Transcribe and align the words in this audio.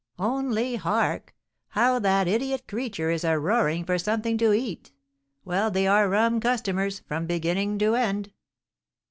Only 0.17 0.77
hark, 0.77 1.35
how 1.67 1.99
that 1.99 2.27
idiot 2.27 2.67
creature 2.67 3.11
is 3.11 3.23
a 3.23 3.37
roaring 3.37 3.85
for 3.85 3.99
something 3.99 4.35
to 4.39 4.51
eat! 4.51 4.91
Well, 5.45 5.69
they 5.69 5.85
are 5.85 6.09
rum 6.09 6.39
customers, 6.39 7.03
from 7.07 7.27
beginning 7.27 7.77
to 7.77 7.93
end!" 7.93 8.31